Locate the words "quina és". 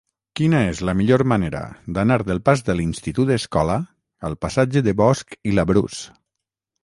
0.37-0.79